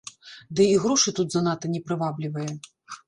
Ды 0.59 0.63
і 0.69 0.79
грошы 0.85 1.13
тут 1.19 1.27
занадта 1.35 1.73
не 1.75 1.85
прываблівыя. 1.91 2.59